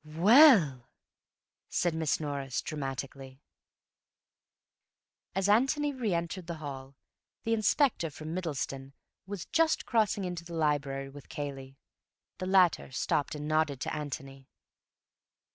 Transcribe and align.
"Well!" 0.03 0.89
said 1.69 1.93
Miss 1.93 2.19
Norris 2.19 2.63
dramatically. 2.63 3.39
As 5.35 5.47
Antony 5.47 5.93
re 5.93 6.15
entered 6.15 6.47
the 6.47 6.55
hall, 6.55 6.95
the 7.43 7.53
Inspector 7.53 8.09
from 8.09 8.33
Middleston 8.33 8.95
was 9.27 9.45
just 9.45 9.85
crossing 9.85 10.25
into 10.25 10.43
the 10.43 10.55
library 10.55 11.07
with 11.09 11.29
Cayley. 11.29 11.77
The 12.39 12.47
latter 12.47 12.89
stopped 12.89 13.35
and 13.35 13.47
nodded 13.47 13.79
to 13.81 13.93
Antony. 13.95 14.47